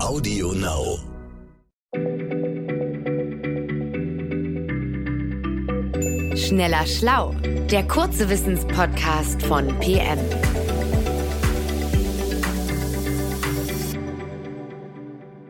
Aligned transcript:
Audio 0.00 0.52
Now. 0.52 0.98
Schneller 6.36 6.86
Schlau, 6.86 7.34
der 7.70 7.86
kurze 7.88 8.30
Wissenspodcast 8.30 9.42
von 9.42 9.66
PM. 9.80 10.18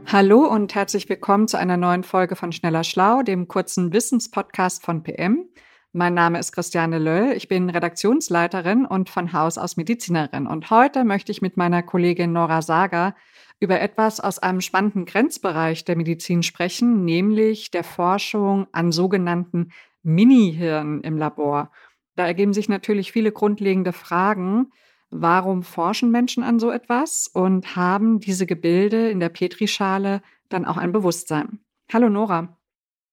Hallo 0.07 0.47
und 0.47 0.75
herzlich 0.75 1.09
willkommen 1.11 1.47
zu 1.47 1.59
einer 1.59 1.77
neuen 1.77 2.03
Folge 2.03 2.35
von 2.35 2.51
Schneller 2.53 2.85
Schlau, 2.85 3.23
dem 3.23 3.49
kurzen 3.49 3.93
Wissenspodcast 3.93 4.83
von 4.83 5.03
PM. 5.03 5.51
Mein 5.93 6.13
Name 6.13 6.39
ist 6.39 6.53
Christiane 6.53 6.99
Löll, 6.99 7.33
ich 7.33 7.49
bin 7.49 7.71
Redaktionsleiterin 7.71 8.85
und 8.85 9.09
von 9.09 9.33
Haus 9.33 9.57
aus 9.57 9.79
Medizinerin. 9.79 10.47
Und 10.47 10.71
heute 10.71 11.03
möchte 11.03 11.33
ich 11.33 11.41
mit 11.41 11.57
meiner 11.57 11.83
Kollegin 11.83 12.31
Nora 12.33 12.61
Sager 12.61 13.17
über 13.59 13.81
etwas 13.81 14.21
aus 14.21 14.39
einem 14.39 14.61
spannenden 14.61 15.07
Grenzbereich 15.07 15.87
der 15.87 15.97
Medizin 15.97 16.43
sprechen, 16.43 17.07
nämlich 17.07 17.71
der 17.71 17.85
Forschung 17.85 18.67
an 18.71 18.93
sogenannten 18.93 19.73
Mini-Hirnen 20.03 21.01
im 21.01 21.17
Labor. 21.17 21.73
Da 22.17 22.27
ergeben 22.27 22.53
sich 22.53 22.69
natürlich 22.69 23.11
viele 23.11 23.33
grundlegende 23.33 23.95
Fragen. 23.95 24.71
Warum 25.09 25.63
forschen 25.63 26.11
Menschen 26.11 26.43
an 26.43 26.59
so 26.59 26.71
etwas 26.71 27.29
und 27.29 27.77
haben 27.77 28.21
diese 28.21 28.45
Gebilde 28.45 29.09
in 29.09 29.21
der 29.21 29.31
Petrischale 29.31 30.21
dann 30.51 30.67
auch 30.67 30.77
ein 30.77 30.93
Bewusstsein? 30.93 31.61
Hallo 31.91 32.11
Nora. 32.11 32.58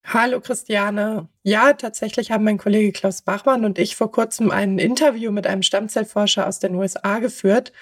Hallo 0.07 0.39
Christiane. 0.39 1.29
Ja, 1.41 1.73
tatsächlich 1.73 2.29
haben 2.29 2.43
mein 2.43 2.59
Kollege 2.59 2.91
Klaus 2.91 3.23
Bachmann 3.23 3.65
und 3.65 3.79
ich 3.79 3.95
vor 3.95 4.11
kurzem 4.11 4.51
ein 4.51 4.77
Interview 4.77 5.31
mit 5.31 5.47
einem 5.47 5.63
Stammzellforscher 5.63 6.45
aus 6.47 6.59
den 6.59 6.75
USA 6.75 7.17
geführt. 7.17 7.73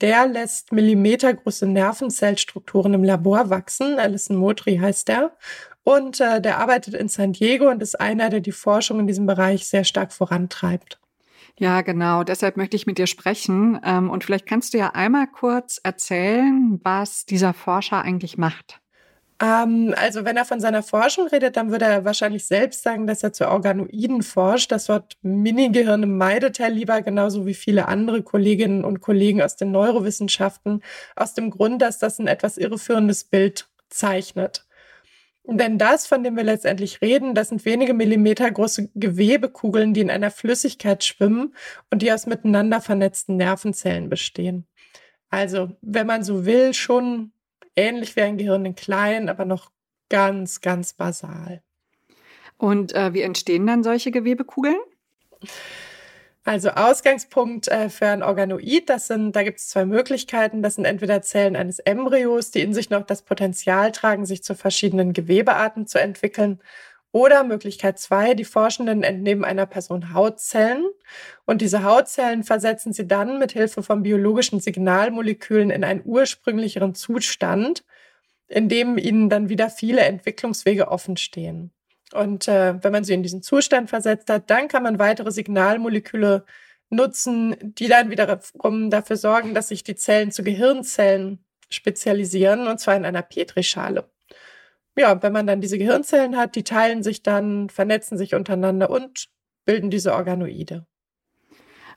Der 0.00 0.26
lässt 0.26 0.72
millimetergroße 0.72 1.66
Nervenzellstrukturen 1.66 2.94
im 2.94 3.04
Labor 3.04 3.50
wachsen. 3.50 3.98
Alison 3.98 4.36
Motri 4.36 4.78
heißt 4.78 5.08
der. 5.08 5.36
Und 5.84 6.18
äh, 6.18 6.40
der 6.40 6.58
arbeitet 6.58 6.94
in 6.94 7.08
San 7.08 7.34
Diego 7.34 7.70
und 7.70 7.82
ist 7.82 8.00
einer, 8.00 8.30
der 8.30 8.40
die 8.40 8.52
Forschung 8.52 9.00
in 9.00 9.06
diesem 9.06 9.26
Bereich 9.26 9.68
sehr 9.68 9.84
stark 9.84 10.14
vorantreibt. 10.14 10.98
Ja, 11.58 11.82
genau. 11.82 12.24
Deshalb 12.24 12.56
möchte 12.56 12.76
ich 12.76 12.86
mit 12.86 12.96
dir 12.96 13.06
sprechen. 13.06 13.78
Ähm, 13.84 14.08
und 14.08 14.24
vielleicht 14.24 14.46
kannst 14.46 14.72
du 14.72 14.78
ja 14.78 14.92
einmal 14.94 15.26
kurz 15.26 15.78
erzählen, 15.82 16.80
was 16.82 17.26
dieser 17.26 17.52
Forscher 17.52 18.00
eigentlich 18.00 18.38
macht. 18.38 18.80
Ähm, 19.40 19.94
also 19.96 20.24
wenn 20.24 20.36
er 20.36 20.44
von 20.44 20.60
seiner 20.60 20.82
Forschung 20.82 21.28
redet, 21.28 21.56
dann 21.56 21.70
würde 21.70 21.84
er 21.84 22.04
wahrscheinlich 22.04 22.46
selbst 22.46 22.82
sagen, 22.82 23.06
dass 23.06 23.22
er 23.22 23.32
zu 23.32 23.48
Organoiden 23.48 24.22
forscht. 24.22 24.72
Das 24.72 24.88
Wort 24.88 25.16
Minigehirne 25.22 26.06
meidet 26.06 26.58
er 26.60 26.70
lieber, 26.70 27.02
genauso 27.02 27.46
wie 27.46 27.54
viele 27.54 27.86
andere 27.88 28.22
Kolleginnen 28.22 28.84
und 28.84 29.00
Kollegen 29.00 29.42
aus 29.42 29.56
den 29.56 29.72
Neurowissenschaften, 29.72 30.82
aus 31.16 31.34
dem 31.34 31.50
Grund, 31.50 31.82
dass 31.82 31.98
das 31.98 32.18
ein 32.18 32.28
etwas 32.28 32.56
irreführendes 32.56 33.24
Bild 33.24 33.68
zeichnet. 33.90 34.66
Denn 35.48 35.78
das, 35.78 36.06
von 36.06 36.24
dem 36.24 36.36
wir 36.36 36.42
letztendlich 36.42 37.00
reden, 37.02 37.34
das 37.34 37.50
sind 37.50 37.64
wenige 37.64 37.94
Millimeter 37.94 38.50
große 38.50 38.90
Gewebekugeln, 38.94 39.94
die 39.94 40.00
in 40.00 40.10
einer 40.10 40.32
Flüssigkeit 40.32 41.04
schwimmen 41.04 41.54
und 41.90 42.02
die 42.02 42.10
aus 42.12 42.26
miteinander 42.26 42.80
vernetzten 42.80 43.36
Nervenzellen 43.36 44.08
bestehen. 44.08 44.66
Also, 45.28 45.76
wenn 45.82 46.06
man 46.06 46.24
so 46.24 46.46
will, 46.46 46.74
schon 46.74 47.32
ähnlich 47.76 48.16
wie 48.16 48.22
ein 48.22 48.38
Gehirn 48.38 48.64
in 48.64 48.74
klein, 48.74 49.28
aber 49.28 49.44
noch 49.44 49.70
ganz, 50.08 50.60
ganz 50.60 50.92
basal. 50.92 51.62
Und 52.58 52.94
äh, 52.94 53.12
wie 53.12 53.22
entstehen 53.22 53.66
dann 53.66 53.82
solche 53.82 54.10
Gewebekugeln? 54.10 54.78
Also 56.44 56.70
Ausgangspunkt 56.70 57.66
äh, 57.66 57.90
für 57.90 58.06
ein 58.06 58.22
Organoid, 58.22 58.88
das 58.88 59.08
sind, 59.08 59.34
da 59.34 59.42
gibt 59.42 59.58
es 59.58 59.68
zwei 59.68 59.84
Möglichkeiten. 59.84 60.62
Das 60.62 60.76
sind 60.76 60.84
entweder 60.84 61.20
Zellen 61.20 61.56
eines 61.56 61.80
Embryos, 61.80 62.52
die 62.52 62.60
in 62.60 62.72
sich 62.72 62.88
noch 62.88 63.04
das 63.04 63.22
Potenzial 63.22 63.90
tragen, 63.90 64.26
sich 64.26 64.44
zu 64.44 64.54
verschiedenen 64.54 65.12
Gewebearten 65.12 65.88
zu 65.88 66.00
entwickeln. 66.00 66.60
Oder 67.16 67.44
Möglichkeit 67.44 67.98
zwei, 67.98 68.34
die 68.34 68.44
Forschenden 68.44 69.02
entnehmen 69.02 69.42
einer 69.42 69.64
Person 69.64 70.12
Hautzellen 70.12 70.84
und 71.46 71.62
diese 71.62 71.82
Hautzellen 71.82 72.44
versetzen 72.44 72.92
sie 72.92 73.08
dann 73.08 73.38
mit 73.38 73.52
Hilfe 73.52 73.82
von 73.82 74.02
biologischen 74.02 74.60
Signalmolekülen 74.60 75.70
in 75.70 75.82
einen 75.82 76.02
ursprünglicheren 76.04 76.94
Zustand, 76.94 77.84
in 78.48 78.68
dem 78.68 78.98
ihnen 78.98 79.30
dann 79.30 79.48
wieder 79.48 79.70
viele 79.70 80.02
Entwicklungswege 80.02 80.88
offen 80.88 81.16
stehen. 81.16 81.70
Und 82.12 82.48
äh, 82.48 82.84
wenn 82.84 82.92
man 82.92 83.04
sie 83.04 83.14
in 83.14 83.22
diesen 83.22 83.42
Zustand 83.42 83.88
versetzt 83.88 84.28
hat, 84.28 84.50
dann 84.50 84.68
kann 84.68 84.82
man 84.82 84.98
weitere 84.98 85.32
Signalmoleküle 85.32 86.44
nutzen, 86.90 87.56
die 87.62 87.88
dann 87.88 88.10
wiederum 88.10 88.90
dafür 88.90 89.16
sorgen, 89.16 89.54
dass 89.54 89.68
sich 89.68 89.82
die 89.82 89.96
Zellen 89.96 90.32
zu 90.32 90.44
Gehirnzellen 90.44 91.42
spezialisieren, 91.70 92.68
und 92.68 92.78
zwar 92.78 92.94
in 92.94 93.06
einer 93.06 93.22
Petrischale. 93.22 94.06
Ja, 94.96 95.22
wenn 95.22 95.32
man 95.32 95.46
dann 95.46 95.60
diese 95.60 95.78
Gehirnzellen 95.78 96.36
hat, 96.36 96.56
die 96.56 96.64
teilen 96.64 97.02
sich 97.02 97.22
dann, 97.22 97.68
vernetzen 97.68 98.16
sich 98.16 98.34
untereinander 98.34 98.90
und 98.90 99.28
bilden 99.66 99.90
diese 99.90 100.14
Organoide. 100.14 100.86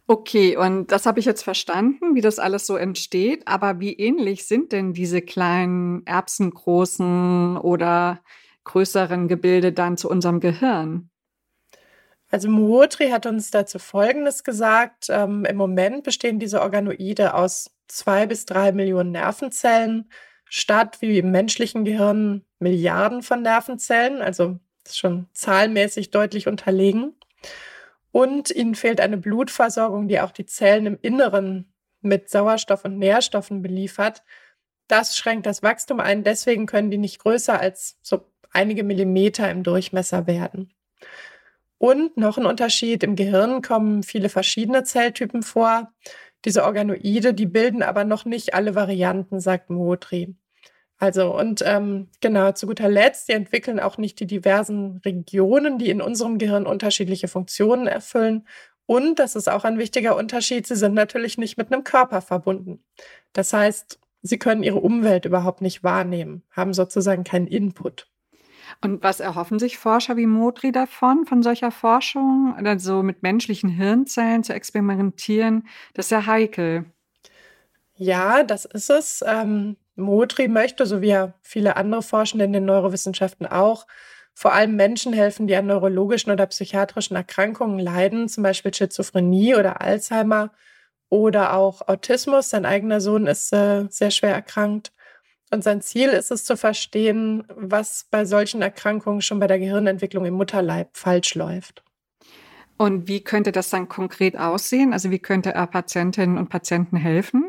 Okay, 0.06 0.58
und 0.58 0.92
das 0.92 1.06
habe 1.06 1.20
ich 1.20 1.26
jetzt 1.26 1.44
verstanden, 1.44 2.16
wie 2.16 2.22
das 2.22 2.40
alles 2.40 2.66
so 2.66 2.76
entsteht. 2.76 3.48
Aber 3.48 3.80
wie 3.80 3.94
ähnlich 3.94 4.48
sind 4.48 4.72
denn 4.72 4.92
diese 4.92 5.22
kleinen 5.22 6.04
erbsengroßen 6.08 7.58
oder 7.58 8.20
größeren 8.64 9.28
Gebilde 9.28 9.72
dann 9.72 9.98
zu 9.98 10.10
unserem 10.10 10.40
Gehirn? 10.40 11.12
Also 12.32 12.50
Muotri 12.50 13.10
hat 13.10 13.28
uns 13.28 13.52
dazu 13.52 13.78
Folgendes 13.80 14.44
gesagt. 14.44 15.08
Ähm, 15.10 15.46
Im 15.46 15.58
Moment 15.58 16.04
bestehen 16.04 16.40
diese 16.40 16.62
Organoide 16.62 17.36
aus 17.36 17.72
zwei 17.88 18.26
bis 18.26 18.46
drei 18.46 18.72
Millionen 18.72 19.12
Nervenzellen, 19.12 20.10
statt 20.46 20.98
wie 21.02 21.20
im 21.20 21.30
menschlichen 21.32 21.86
Gehirn 21.86 22.46
Milliarden 22.60 23.24
von 23.24 23.42
Nervenzellen. 23.42 24.22
Also 24.22 24.60
schon 24.90 25.28
zahlenmäßig 25.34 26.12
deutlich 26.12 26.48
unterlegen. 26.48 27.16
Und 28.12 28.50
ihnen 28.50 28.76
fehlt 28.76 29.02
eine 29.02 29.18
Blutversorgung, 29.18 30.08
die 30.08 30.20
auch 30.20 30.32
die 30.32 30.46
Zellen 30.46 30.86
im 30.86 30.98
Inneren 31.02 31.72
mit 32.02 32.30
Sauerstoff 32.30 32.86
und 32.86 32.98
Nährstoffen 32.98 33.62
beliefert. 33.62 34.24
Das 34.88 35.16
schränkt 35.18 35.46
das 35.46 35.62
Wachstum 35.62 36.00
ein. 36.00 36.24
Deswegen 36.24 36.66
können 36.66 36.90
die 36.90 36.98
nicht 36.98 37.20
größer 37.20 37.60
als 37.60 37.98
so 38.02 38.26
einige 38.52 38.84
Millimeter 38.84 39.50
im 39.52 39.64
Durchmesser 39.64 40.26
werden. 40.26 40.74
Und 41.78 42.18
noch 42.18 42.38
ein 42.38 42.46
Unterschied, 42.46 43.04
im 43.04 43.16
Gehirn 43.16 43.62
kommen 43.62 44.04
viele 44.04 44.30
verschiedene 44.30 44.84
Zelltypen 44.84 45.44
vor. 45.44 45.94
Diese 46.46 46.64
Organoide, 46.64 47.34
die 47.34 47.46
bilden 47.46 47.84
aber 47.84 48.04
noch 48.04 48.26
nicht 48.26 48.54
alle 48.54 48.76
Varianten, 48.76 49.40
sagt 49.40 49.70
Motri. 49.70 50.36
Also, 51.00 51.34
und 51.36 51.64
ähm, 51.66 52.10
genau, 52.20 52.52
zu 52.52 52.68
guter 52.68 52.90
Letzt, 52.90 53.30
die 53.30 53.34
entwickeln 53.34 53.80
auch 53.80 53.98
nicht 53.98 54.20
die 54.20 54.28
diversen 54.28 54.98
Regionen, 55.06 55.78
die 55.78 55.90
in 55.90 56.02
unserem 56.02 56.38
Gehirn 56.38 56.68
unterschiedliche 56.68 57.30
Funktionen 57.30 57.88
erfüllen. 57.88 58.46
Und, 58.86 59.18
das 59.20 59.36
ist 59.36 59.50
auch 59.50 59.64
ein 59.64 59.78
wichtiger 59.78 60.18
Unterschied, 60.18 60.68
sie 60.68 60.76
sind 60.76 60.94
natürlich 60.96 61.38
nicht 61.38 61.58
mit 61.58 61.72
einem 61.72 61.86
Körper 61.86 62.22
verbunden. 62.22 62.84
Das 63.34 63.54
heißt, 63.54 64.00
sie 64.24 64.40
können 64.40 64.64
ihre 64.64 64.80
Umwelt 64.80 65.26
überhaupt 65.26 65.62
nicht 65.62 65.84
wahrnehmen, 65.84 66.44
haben 66.52 66.74
sozusagen 66.74 67.24
keinen 67.24 67.48
Input. 67.48 68.08
Und 68.82 69.02
was 69.02 69.20
erhoffen 69.20 69.58
sich 69.58 69.78
Forscher 69.78 70.18
wie 70.18 70.26
Modri 70.26 70.72
davon, 70.72 71.26
von 71.26 71.44
solcher 71.44 71.72
Forschung? 71.72 72.56
Also 72.58 73.04
mit 73.04 73.24
menschlichen 73.24 73.70
Hirnzellen 73.70 74.44
zu 74.44 74.54
experimentieren, 74.54 75.68
das 75.94 76.08
ist 76.08 76.12
ja 76.12 76.26
heikel. 76.26 76.86
Ja, 78.02 78.44
das 78.44 78.64
ist 78.64 78.90
es. 78.90 79.24
Ähm, 79.28 79.76
Modri 79.98 80.48
möchte, 80.48 80.86
so 80.86 81.02
wie 81.02 81.10
ja 81.10 81.34
viele 81.42 81.76
andere 81.76 82.02
Forschende 82.02 82.46
in 82.46 82.54
den 82.54 82.64
Neurowissenschaften 82.64 83.46
auch, 83.46 83.88
vor 84.34 84.54
allem 84.54 84.78
Menschen 84.78 85.12
helfen, 85.12 85.48
die 85.48 85.56
an 85.58 85.66
neurologischen 85.66 86.32
oder 86.32 86.46
psychiatrischen 86.46 87.18
Erkrankungen 87.18 87.78
leiden, 87.78 88.30
zum 88.30 88.44
Beispiel 88.44 88.74
Schizophrenie 88.74 89.56
oder 89.56 89.82
Alzheimer 89.82 90.52
oder 91.10 91.54
auch 91.54 91.90
Autismus. 91.90 92.50
Sein 92.50 92.66
eigener 92.66 93.02
Sohn 93.02 93.28
ist 93.28 93.52
äh, 93.52 93.86
sehr 93.90 94.12
schwer 94.12 94.34
erkrankt. 94.34 94.94
Und 95.52 95.66
sein 95.66 95.82
Ziel 95.82 96.08
ist 96.08 96.32
es 96.32 96.46
zu 96.46 96.56
verstehen, 96.56 97.44
was 97.50 98.08
bei 98.10 98.24
solchen 98.24 98.62
Erkrankungen 98.62 99.22
schon 99.22 99.40
bei 99.42 99.48
der 99.48 99.60
Gehirnentwicklung 99.60 100.24
im 100.24 100.36
Mutterleib 100.36 100.96
falsch 100.96 101.36
läuft. 101.36 101.84
Und 102.78 103.10
wie 103.10 103.26
könnte 103.26 103.52
das 103.52 103.70
dann 103.70 103.90
konkret 103.90 104.38
aussehen? 104.38 104.94
Also 104.94 105.12
wie 105.12 105.20
könnte 105.20 105.54
er 105.54 105.68
Patientinnen 105.68 106.38
und 106.38 106.48
Patienten 106.48 106.96
helfen? 106.96 107.49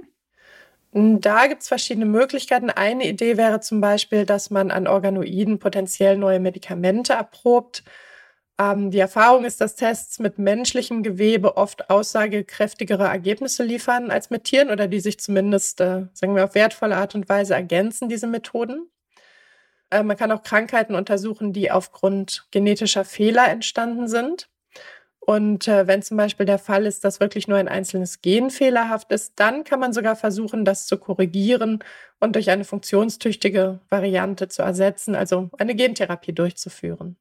Da 0.93 1.47
gibt 1.47 1.63
es 1.63 1.69
verschiedene 1.69 2.07
Möglichkeiten. 2.07 2.69
Eine 2.69 3.07
Idee 3.09 3.37
wäre 3.37 3.61
zum 3.61 3.81
Beispiel, 3.81 4.27
dass 4.27 4.51
man 4.51 4.73
an 4.73 4.89
Organoiden 4.89 5.61
potenziell 5.61 6.17
neue 6.17 6.41
Medikamente 6.41 7.13
erprobt. 7.13 7.85
Ähm, 8.61 8.91
die 8.91 8.99
Erfahrung 8.99 9.45
ist, 9.45 9.61
dass 9.61 9.77
Tests 9.77 10.19
mit 10.19 10.39
menschlichem 10.39 11.03
Gewebe 11.03 11.57
oft 11.57 11.91
aussagekräftigere 11.91 13.05
Ergebnisse 13.05 13.63
liefern 13.65 14.11
als 14.11 14.31
mit 14.31 14.45
Tieren 14.45 14.71
oder 14.71 14.87
die 14.89 15.01
sich 15.01 15.19
zumindest, 15.21 15.81
äh, 15.81 16.09
sagen 16.13 16.37
wir, 16.37 16.45
auf 16.45 16.55
wertvolle 16.55 16.97
Art 16.97 17.15
und 17.15 17.29
Weise 17.29 17.55
ergänzen, 17.55 18.09
diese 18.11 18.27
Methoden. 18.27 18.91
Äh, 19.91 20.03
man 20.03 20.17
kann 20.17 20.33
auch 20.33 20.43
Krankheiten 20.43 20.95
untersuchen, 20.95 21.55
die 21.55 21.71
aufgrund 21.71 22.49
genetischer 22.51 23.05
Fehler 23.05 23.49
entstanden 23.49 24.09
sind. 24.09 24.50
Und 25.21 25.69
äh, 25.69 25.87
wenn 25.87 26.03
zum 26.03 26.17
Beispiel 26.17 26.47
der 26.47 26.59
Fall 26.59 26.87
ist, 26.87 27.05
dass 27.05 27.21
wirklich 27.21 27.47
nur 27.47 27.59
ein 27.59 27.69
einzelnes 27.69 28.23
Gen 28.23 28.51
fehlerhaft 28.51 29.13
ist, 29.13 29.35
dann 29.37 29.65
kann 29.65 29.79
man 29.79 29.93
sogar 29.93 30.17
versuchen, 30.17 30.65
das 30.65 30.87
zu 30.87 30.99
korrigieren 30.99 31.85
und 32.19 32.35
durch 32.35 32.51
eine 32.51 32.65
funktionstüchtige 32.65 33.81
Variante 33.91 34.49
zu 34.49 34.63
ersetzen, 34.63 35.15
also 35.15 35.51
eine 35.59 35.75
Gentherapie 35.75 36.33
durchzuführen. 36.33 37.17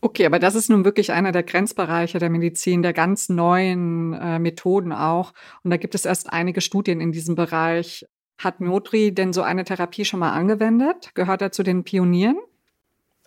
Okay, 0.00 0.24
aber 0.24 0.38
das 0.38 0.54
ist 0.54 0.70
nun 0.70 0.84
wirklich 0.84 1.12
einer 1.12 1.32
der 1.32 1.42
Grenzbereiche 1.42 2.18
der 2.18 2.30
Medizin, 2.30 2.82
der 2.82 2.94
ganz 2.94 3.28
neuen 3.28 4.14
äh, 4.14 4.38
Methoden 4.38 4.92
auch. 4.92 5.34
Und 5.62 5.70
da 5.70 5.76
gibt 5.76 5.94
es 5.94 6.06
erst 6.06 6.32
einige 6.32 6.60
Studien 6.60 7.00
in 7.00 7.12
diesem 7.12 7.34
Bereich. 7.34 8.06
Hat 8.38 8.60
Motri 8.60 9.12
denn 9.12 9.32
so 9.32 9.42
eine 9.42 9.64
Therapie 9.64 10.04
schon 10.04 10.20
mal 10.20 10.32
angewendet? 10.32 11.10
Gehört 11.14 11.42
er 11.42 11.52
zu 11.52 11.62
den 11.62 11.84
Pionieren? 11.84 12.38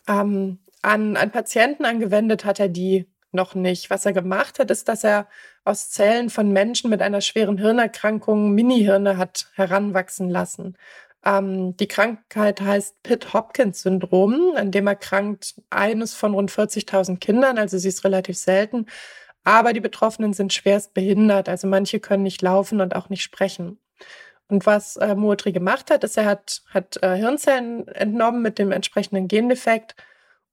Ähm, 0.07 0.59
an, 0.81 1.17
an 1.17 1.31
Patienten 1.31 1.85
angewendet 1.85 2.45
hat 2.45 2.59
er 2.59 2.69
die 2.69 3.05
noch 3.33 3.55
nicht. 3.55 3.89
Was 3.89 4.05
er 4.05 4.13
gemacht 4.13 4.59
hat, 4.59 4.71
ist, 4.71 4.87
dass 4.87 5.03
er 5.03 5.27
aus 5.63 5.89
Zellen 5.89 6.29
von 6.29 6.51
Menschen 6.51 6.89
mit 6.89 7.01
einer 7.01 7.21
schweren 7.21 7.57
Hirnerkrankung 7.57 8.51
Minihirne 8.53 9.17
hat 9.17 9.47
heranwachsen 9.55 10.29
lassen. 10.29 10.77
Ähm, 11.23 11.77
die 11.77 11.87
Krankheit 11.87 12.61
heißt 12.61 13.03
Pitt-Hopkins-Syndrom, 13.03 14.55
an 14.55 14.71
dem 14.71 14.87
erkrankt 14.87 15.61
eines 15.69 16.13
von 16.15 16.33
rund 16.33 16.51
40.000 16.51 17.19
Kindern, 17.19 17.57
also 17.57 17.77
sie 17.77 17.89
ist 17.89 18.03
relativ 18.03 18.37
selten. 18.37 18.87
Aber 19.43 19.73
die 19.73 19.79
Betroffenen 19.79 20.33
sind 20.33 20.53
schwerst 20.53 20.93
behindert, 20.93 21.49
also 21.49 21.67
manche 21.67 21.99
können 21.99 22.23
nicht 22.23 22.41
laufen 22.41 22.81
und 22.81 22.95
auch 22.95 23.09
nicht 23.09 23.23
sprechen. 23.23 23.79
Und 24.47 24.65
was 24.65 24.97
äh, 24.97 25.15
Mootri 25.15 25.51
gemacht 25.53 25.89
hat, 25.91 26.03
ist, 26.03 26.17
er 26.17 26.25
hat, 26.25 26.61
hat 26.69 27.01
äh, 27.01 27.15
Hirnzellen 27.15 27.87
entnommen 27.87 28.41
mit 28.41 28.59
dem 28.59 28.71
entsprechenden 28.71 29.27
Gendefekt 29.27 29.95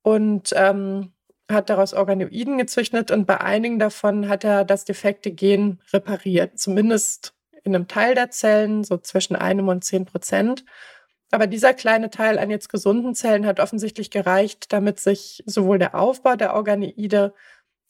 und 0.02 0.52
ähm, 0.54 1.12
hat 1.50 1.70
daraus 1.70 1.94
Organoiden 1.94 2.58
gezüchtet 2.58 3.10
und 3.10 3.26
bei 3.26 3.40
einigen 3.40 3.78
davon 3.78 4.28
hat 4.28 4.44
er 4.44 4.64
das 4.64 4.84
defekte 4.84 5.30
Gen 5.30 5.80
repariert, 5.92 6.58
zumindest 6.58 7.34
in 7.64 7.74
einem 7.74 7.88
Teil 7.88 8.14
der 8.14 8.30
Zellen, 8.30 8.84
so 8.84 8.98
zwischen 8.98 9.36
einem 9.36 9.68
und 9.68 9.84
zehn 9.84 10.04
Prozent. 10.04 10.64
Aber 11.30 11.46
dieser 11.46 11.74
kleine 11.74 12.10
Teil 12.10 12.38
an 12.38 12.50
jetzt 12.50 12.68
gesunden 12.68 13.14
Zellen 13.14 13.46
hat 13.46 13.60
offensichtlich 13.60 14.10
gereicht, 14.10 14.72
damit 14.72 15.00
sich 15.00 15.42
sowohl 15.46 15.78
der 15.78 15.94
Aufbau 15.94 16.36
der 16.36 16.54
Organoide 16.54 17.34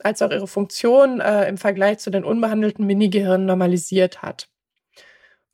als 0.00 0.22
auch 0.22 0.30
ihre 0.30 0.46
Funktion 0.46 1.20
äh, 1.20 1.48
im 1.48 1.56
Vergleich 1.56 1.98
zu 1.98 2.10
den 2.10 2.24
unbehandelten 2.24 2.86
Minigehirnen 2.86 3.46
normalisiert 3.46 4.22
hat. 4.22 4.48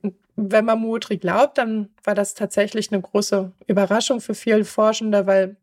Und 0.01 0.15
wenn 0.35 0.65
man 0.65 0.79
Muotri 0.79 1.17
glaubt, 1.17 1.57
dann 1.57 1.89
war 2.03 2.15
das 2.15 2.33
tatsächlich 2.33 2.91
eine 2.91 3.01
große 3.01 3.51
Überraschung 3.67 4.21
für 4.21 4.35
viele 4.35 4.65
Forschende, 4.65 5.27
weil 5.27 5.57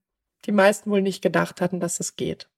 die 0.47 0.53
meisten 0.53 0.91
wohl 0.91 1.03
nicht 1.03 1.23
gedacht 1.23 1.61
hatten, 1.61 1.81
dass 1.81 2.01
es 2.01 2.17
geht. 2.17 2.49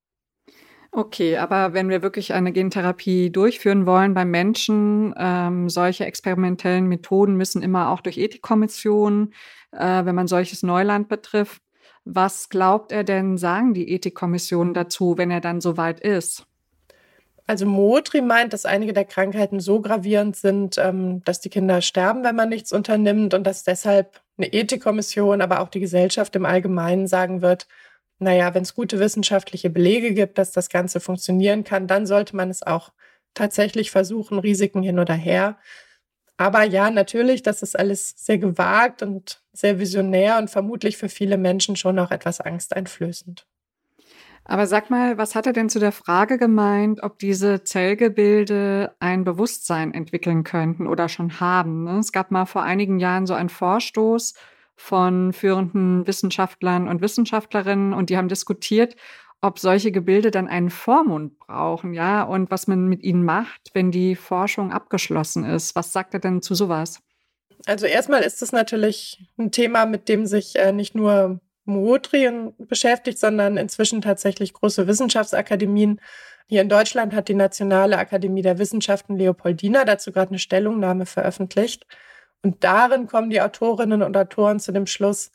Okay, 0.96 1.38
aber 1.38 1.74
wenn 1.74 1.88
wir 1.88 2.02
wirklich 2.02 2.34
eine 2.34 2.52
Gentherapie 2.52 3.30
durchführen 3.30 3.84
wollen 3.84 4.14
beim 4.14 4.30
Menschen, 4.30 5.12
ähm, 5.18 5.68
solche 5.68 6.04
experimentellen 6.04 6.86
Methoden 6.86 7.36
müssen 7.36 7.62
immer 7.62 7.90
auch 7.90 8.00
durch 8.00 8.16
Ethikkommissionen, 8.16 9.34
äh, 9.72 10.04
wenn 10.04 10.14
man 10.14 10.28
solches 10.28 10.62
Neuland 10.62 11.08
betrifft. 11.08 11.62
Was 12.04 12.48
glaubt 12.48 12.92
er 12.92 13.02
denn, 13.02 13.38
sagen 13.38 13.74
die 13.74 13.90
Ethikkommissionen 13.90 14.72
dazu, 14.72 15.18
wenn 15.18 15.32
er 15.32 15.40
dann 15.40 15.60
soweit 15.60 15.98
ist? 15.98 16.46
Also 17.46 17.66
Motri 17.66 18.20
meint, 18.20 18.52
dass 18.52 18.64
einige 18.64 18.92
der 18.92 19.04
Krankheiten 19.04 19.58
so 19.58 19.80
gravierend 19.80 20.36
sind, 20.36 20.78
ähm, 20.78 21.24
dass 21.24 21.40
die 21.40 21.50
Kinder 21.50 21.82
sterben, 21.82 22.22
wenn 22.22 22.36
man 22.36 22.48
nichts 22.48 22.72
unternimmt 22.72 23.34
und 23.34 23.44
dass 23.44 23.64
deshalb 23.64 24.20
eine 24.36 24.52
Ethikkommission, 24.52 25.40
aber 25.40 25.60
auch 25.60 25.68
die 25.68 25.80
Gesellschaft 25.80 26.34
im 26.36 26.44
Allgemeinen 26.44 27.06
sagen 27.06 27.42
wird, 27.42 27.68
naja, 28.18 28.54
wenn 28.54 28.62
es 28.62 28.74
gute 28.74 28.98
wissenschaftliche 29.00 29.70
Belege 29.70 30.14
gibt, 30.14 30.38
dass 30.38 30.52
das 30.52 30.68
Ganze 30.68 31.00
funktionieren 31.00 31.64
kann, 31.64 31.86
dann 31.86 32.06
sollte 32.06 32.36
man 32.36 32.50
es 32.50 32.62
auch 32.62 32.92
tatsächlich 33.34 33.90
versuchen, 33.90 34.38
Risiken 34.38 34.82
hin 34.82 34.98
oder 34.98 35.14
her. 35.14 35.58
Aber 36.36 36.64
ja, 36.64 36.90
natürlich, 36.90 37.42
das 37.42 37.62
ist 37.62 37.78
alles 37.78 38.14
sehr 38.16 38.38
gewagt 38.38 39.02
und 39.02 39.42
sehr 39.52 39.78
visionär 39.78 40.38
und 40.38 40.50
vermutlich 40.50 40.96
für 40.96 41.08
viele 41.08 41.36
Menschen 41.38 41.76
schon 41.76 41.98
auch 41.98 42.10
etwas 42.10 42.40
angsteinflößend. 42.40 43.46
Aber 44.46 44.66
sag 44.66 44.90
mal, 44.90 45.16
was 45.16 45.34
hat 45.34 45.46
er 45.46 45.54
denn 45.54 45.70
zu 45.70 45.78
der 45.78 45.92
Frage 45.92 46.36
gemeint, 46.36 47.02
ob 47.02 47.18
diese 47.18 47.64
Zellgebilde 47.64 48.94
ein 49.00 49.24
Bewusstsein 49.24 49.94
entwickeln 49.94 50.44
könnten 50.44 50.86
oder 50.86 51.08
schon 51.08 51.40
haben? 51.40 51.84
Ne? 51.84 51.98
Es 51.98 52.12
gab 52.12 52.30
mal 52.30 52.44
vor 52.44 52.62
einigen 52.62 52.98
Jahren 52.98 53.26
so 53.26 53.32
einen 53.32 53.48
Vorstoß 53.48 54.34
von 54.76 55.32
führenden 55.32 56.06
Wissenschaftlern 56.06 56.88
und 56.88 57.00
Wissenschaftlerinnen 57.00 57.94
und 57.94 58.10
die 58.10 58.18
haben 58.18 58.28
diskutiert, 58.28 58.96
ob 59.40 59.58
solche 59.58 59.92
Gebilde 59.92 60.30
dann 60.30 60.48
einen 60.48 60.70
Vormund 60.70 61.38
brauchen, 61.38 61.92
ja, 61.92 62.22
und 62.22 62.50
was 62.50 62.66
man 62.66 62.86
mit 62.88 63.02
ihnen 63.02 63.24
macht, 63.24 63.70
wenn 63.74 63.90
die 63.90 64.16
Forschung 64.16 64.72
abgeschlossen 64.72 65.44
ist. 65.44 65.76
Was 65.76 65.92
sagt 65.92 66.14
er 66.14 66.20
denn 66.20 66.40
zu 66.40 66.54
sowas? 66.54 67.00
Also 67.66 67.86
erstmal 67.86 68.22
ist 68.22 68.42
es 68.42 68.52
natürlich 68.52 69.22
ein 69.38 69.52
Thema, 69.52 69.86
mit 69.86 70.08
dem 70.08 70.26
sich 70.26 70.56
äh, 70.56 70.72
nicht 70.72 70.94
nur 70.94 71.40
Modrien 71.64 72.54
beschäftigt, 72.58 73.18
sondern 73.18 73.56
inzwischen 73.56 74.02
tatsächlich 74.02 74.52
große 74.52 74.86
Wissenschaftsakademien. 74.86 76.00
Hier 76.46 76.62
in 76.62 76.68
Deutschland 76.68 77.14
hat 77.14 77.28
die 77.28 77.34
Nationale 77.34 77.98
Akademie 77.98 78.42
der 78.42 78.58
Wissenschaften 78.58 79.16
Leopoldina 79.16 79.84
dazu 79.84 80.12
gerade 80.12 80.30
eine 80.30 80.38
Stellungnahme 80.38 81.06
veröffentlicht. 81.06 81.86
Und 82.42 82.62
darin 82.62 83.06
kommen 83.06 83.30
die 83.30 83.40
Autorinnen 83.40 84.02
und 84.02 84.16
Autoren 84.16 84.60
zu 84.60 84.72
dem 84.72 84.86
Schluss, 84.86 85.30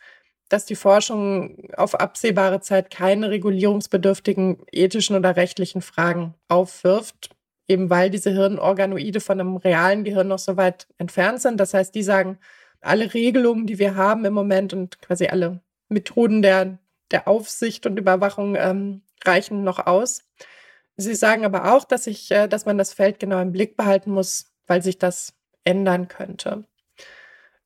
dass 0.50 0.66
die 0.66 0.76
Forschung 0.76 1.70
auf 1.76 1.96
absehbare 1.96 2.60
Zeit 2.62 2.92
keine 2.92 3.30
regulierungsbedürftigen 3.32 4.64
ethischen 4.72 5.16
oder 5.16 5.36
rechtlichen 5.36 5.82
Fragen 5.82 6.36
aufwirft, 6.48 7.30
eben 7.68 7.90
weil 7.90 8.10
diese 8.10 8.32
Hirnorganoide 8.32 9.20
von 9.20 9.40
einem 9.40 9.58
realen 9.58 10.04
Gehirn 10.04 10.28
noch 10.28 10.40
so 10.40 10.58
weit 10.58 10.88
entfernt 10.98 11.42
sind. 11.42 11.60
Das 11.60 11.74
heißt, 11.74 11.94
die 11.94 12.04
sagen, 12.04 12.40
alle 12.82 13.14
Regelungen, 13.14 13.66
die 13.68 13.80
wir 13.80 13.96
haben 13.96 14.26
im 14.26 14.34
Moment 14.34 14.74
und 14.74 15.02
quasi 15.02 15.28
alle 15.28 15.62
Methoden 15.90 16.42
der, 16.42 16.80
der 17.12 17.28
Aufsicht 17.28 17.86
und 17.86 17.98
Überwachung 17.98 18.56
ähm, 18.56 19.02
reichen 19.26 19.64
noch 19.64 19.86
aus. 19.86 20.24
Sie 20.96 21.16
sagen 21.16 21.46
aber 21.46 21.74
auch, 21.74 21.84
dass, 21.84 22.08
ich, 22.08 22.32
äh, 22.32 22.48
dass 22.48 22.66
man 22.66 22.78
das 22.78 22.94
Feld 22.94 23.20
genau 23.20 23.40
im 23.40 23.52
Blick 23.52 23.76
behalten 23.78 24.12
muss, 24.12 24.52
weil 24.68 24.82
sich 24.82 24.98
das 24.98 25.34
ändern 25.64 26.08
könnte. 26.08 26.66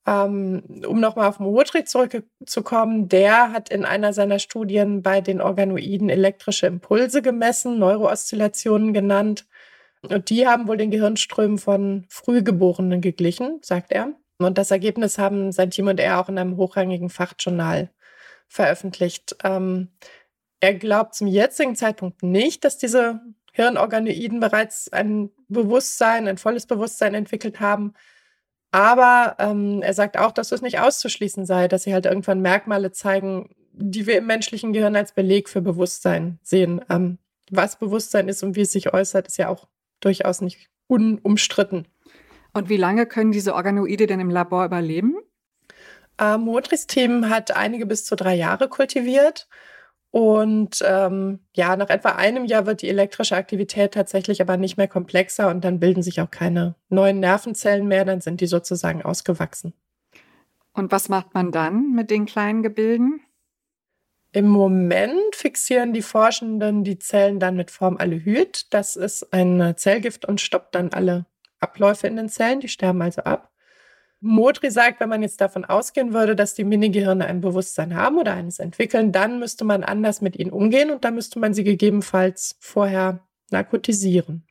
Ähm, 0.05 0.63
um 0.85 0.99
nochmal 0.99 1.29
auf 1.29 1.39
Mootri 1.39 1.85
zurückzukommen, 1.85 3.07
der 3.07 3.51
hat 3.53 3.69
in 3.69 3.85
einer 3.85 4.13
seiner 4.13 4.39
Studien 4.39 5.01
bei 5.01 5.21
den 5.21 5.41
Organoiden 5.41 6.09
elektrische 6.09 6.67
Impulse 6.67 7.21
gemessen, 7.21 7.79
Neurooszillationen 7.79 8.93
genannt. 8.93 9.45
Und 10.01 10.29
die 10.29 10.45
haben 10.45 10.67
wohl 10.67 10.77
den 10.77 10.91
Gehirnströmen 10.91 11.57
von 11.57 12.05
Frühgeborenen 12.09 12.99
geglichen, 12.99 13.59
sagt 13.61 13.93
er. 13.93 14.13
Und 14.39 14.57
das 14.57 14.71
Ergebnis 14.71 15.17
haben 15.17 15.53
sein 15.53 15.71
Team 15.71 15.87
und 15.87 15.99
er 15.99 16.19
auch 16.19 16.27
in 16.27 16.37
einem 16.37 16.57
hochrangigen 16.57 17.09
Fachjournal 17.09 17.89
veröffentlicht. 18.53 19.35
Ähm, 19.43 19.89
er 20.59 20.75
glaubt 20.75 21.15
zum 21.15 21.27
jetzigen 21.27 21.75
Zeitpunkt 21.75 22.23
nicht, 22.23 22.63
dass 22.63 22.77
diese 22.77 23.19
Hirnorganoiden 23.51 24.39
bereits 24.39 24.91
ein 24.93 25.31
Bewusstsein, 25.47 26.27
ein 26.27 26.37
volles 26.37 26.65
Bewusstsein 26.67 27.13
entwickelt 27.15 27.59
haben. 27.59 27.93
Aber 28.71 29.35
ähm, 29.39 29.81
er 29.81 29.93
sagt 29.93 30.17
auch, 30.17 30.31
dass 30.31 30.51
es 30.51 30.61
nicht 30.61 30.79
auszuschließen 30.79 31.45
sei, 31.45 31.67
dass 31.67 31.83
sie 31.83 31.93
halt 31.93 32.05
irgendwann 32.05 32.41
Merkmale 32.41 32.91
zeigen, 32.91 33.49
die 33.73 34.07
wir 34.07 34.17
im 34.17 34.27
menschlichen 34.27 34.71
Gehirn 34.71 34.95
als 34.95 35.13
Beleg 35.13 35.49
für 35.49 35.61
Bewusstsein 35.61 36.39
sehen. 36.43 36.81
Ähm, 36.89 37.17
was 37.51 37.77
Bewusstsein 37.77 38.29
ist 38.29 38.43
und 38.43 38.55
wie 38.55 38.61
es 38.61 38.71
sich 38.71 38.93
äußert, 38.93 39.27
ist 39.27 39.37
ja 39.37 39.49
auch 39.49 39.67
durchaus 39.99 40.41
nicht 40.41 40.69
unumstritten. 40.87 41.87
Und 42.53 42.69
wie 42.69 42.77
lange 42.77 43.05
können 43.05 43.31
diese 43.31 43.55
Organoide 43.55 44.07
denn 44.07 44.19
im 44.19 44.29
Labor 44.29 44.65
überleben? 44.65 45.17
Äh, 46.19 46.37
Modris-Team 46.37 47.29
hat 47.29 47.55
einige 47.55 47.85
bis 47.85 48.05
zu 48.05 48.15
drei 48.15 48.35
Jahre 48.35 48.69
kultiviert. 48.69 49.47
Und 50.11 50.83
ähm, 50.85 51.39
ja, 51.55 51.75
nach 51.75 51.89
etwa 51.89 52.09
einem 52.09 52.45
Jahr 52.45 52.67
wird 52.67 52.83
die 52.83 52.89
elektrische 52.89 53.35
Aktivität 53.35 53.95
tatsächlich 53.95 54.41
aber 54.41 54.57
nicht 54.57 54.77
mehr 54.77 54.87
komplexer 54.87 55.49
und 55.49 55.65
dann 55.65 55.79
bilden 55.79 56.03
sich 56.03 56.21
auch 56.21 56.29
keine 56.29 56.75
neuen 56.89 57.19
Nervenzellen 57.19 57.87
mehr, 57.87 58.05
dann 58.05 58.21
sind 58.21 58.39
die 58.39 58.45
sozusagen 58.45 59.01
ausgewachsen. 59.01 59.73
Und 60.71 60.91
was 60.91 61.09
macht 61.09 61.33
man 61.33 61.51
dann 61.51 61.93
mit 61.93 62.11
den 62.11 62.27
kleinen 62.27 62.61
Gebilden? 62.61 63.21
Im 64.33 64.47
Moment 64.49 65.35
fixieren 65.35 65.93
die 65.93 66.01
Forschenden 66.01 66.83
die 66.83 66.99
Zellen 66.99 67.39
dann 67.39 67.55
mit 67.55 67.71
Formaldehyd. 67.71 68.71
Das 68.71 68.95
ist 68.95 69.33
ein 69.33 69.73
Zellgift 69.77 70.25
und 70.25 70.41
stoppt 70.41 70.75
dann 70.75 70.89
alle 70.93 71.25
Abläufe 71.59 72.07
in 72.07 72.17
den 72.17 72.29
Zellen, 72.29 72.59
die 72.59 72.67
sterben 72.67 73.01
also 73.01 73.23
ab. 73.23 73.52
Modri 74.23 74.71
sagt, 74.71 75.01
wenn 75.01 75.09
man 75.09 75.21
jetzt 75.21 75.41
davon 75.41 75.65
ausgehen 75.65 76.13
würde, 76.13 76.35
dass 76.35 76.53
die 76.53 76.63
Minigehirne 76.63 77.25
ein 77.25 77.41
Bewusstsein 77.41 77.95
haben 77.95 78.17
oder 78.17 78.33
eines 78.33 78.59
entwickeln, 78.59 79.11
dann 79.11 79.37
müsste 79.37 79.65
man 79.65 79.83
anders 79.83 80.21
mit 80.21 80.37
ihnen 80.37 80.51
umgehen 80.51 80.91
und 80.91 81.03
dann 81.03 81.15
müsste 81.15 81.39
man 81.39 81.53
sie 81.53 81.65
gegebenenfalls 81.65 82.55
vorher 82.59 83.19
narkotisieren. 83.51 84.47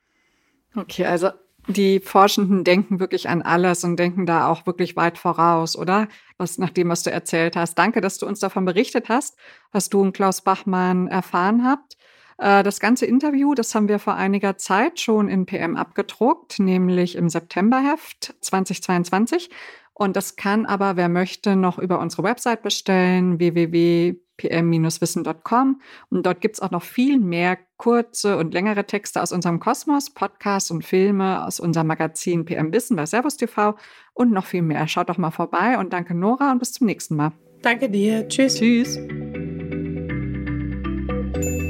Okay, 0.75 1.05
also 1.05 1.31
die 1.67 1.99
Forschenden 1.99 2.63
denken 2.63 2.99
wirklich 2.99 3.29
an 3.29 3.41
alles 3.41 3.83
und 3.83 3.97
denken 3.97 4.27
da 4.27 4.47
auch 4.47 4.67
wirklich 4.67 4.95
weit 4.95 5.17
voraus, 5.17 5.75
oder? 5.75 6.07
Was, 6.37 6.59
nach 6.59 6.69
dem, 6.69 6.89
was 6.89 7.01
du 7.03 7.11
erzählt 7.11 7.55
hast. 7.55 7.75
Danke, 7.75 7.99
dass 7.99 8.19
du 8.19 8.27
uns 8.27 8.39
davon 8.39 8.65
berichtet 8.65 9.09
hast, 9.09 9.37
was 9.71 9.89
du 9.89 10.01
und 10.01 10.13
Klaus 10.13 10.41
Bachmann 10.41 11.07
erfahren 11.07 11.65
habt. 11.65 11.97
Äh, 12.37 12.63
das 12.63 12.79
ganze 12.79 13.05
Interview, 13.05 13.53
das 13.53 13.75
haben 13.75 13.87
wir 13.87 13.99
vor 13.99 14.15
einiger 14.15 14.57
Zeit 14.57 14.99
schon 14.99 15.29
in 15.29 15.45
PM 15.45 15.75
abgedruckt, 15.75 16.59
nämlich 16.59 17.15
im 17.15 17.29
Septemberheft 17.29 18.33
2022. 18.41 19.51
Und 19.93 20.15
das 20.15 20.35
kann 20.35 20.65
aber, 20.65 20.95
wer 20.95 21.07
möchte, 21.07 21.55
noch 21.55 21.77
über 21.77 21.99
unsere 21.99 22.23
Website 22.23 22.63
bestellen, 22.63 23.37
www.pm-wissen.com. 23.37 25.81
Und 26.09 26.25
dort 26.25 26.41
gibt's 26.41 26.59
auch 26.59 26.71
noch 26.71 26.81
viel 26.81 27.19
mehr 27.19 27.59
kurze 27.77 28.37
und 28.37 28.55
längere 28.55 28.85
Texte 28.85 29.21
aus 29.21 29.31
unserem 29.31 29.59
Kosmos, 29.59 30.09
Podcasts 30.09 30.71
und 30.71 30.83
Filme 30.83 31.45
aus 31.45 31.59
unserem 31.59 31.85
Magazin 31.87 32.45
PM 32.45 32.73
Wissen 32.73 32.95
bei 32.95 33.05
Servus 33.05 33.37
TV 33.37 33.75
und 34.13 34.31
noch 34.31 34.45
viel 34.45 34.63
mehr. 34.63 34.87
Schaut 34.87 35.09
doch 35.09 35.19
mal 35.19 35.31
vorbei 35.31 35.77
und 35.77 35.93
danke 35.93 36.15
Nora 36.15 36.51
und 36.51 36.57
bis 36.59 36.73
zum 36.73 36.87
nächsten 36.87 37.15
Mal. 37.15 37.31
Danke 37.61 37.87
dir. 37.89 38.27
Tschüss. 38.27 38.55
Tschüss. 38.55 38.99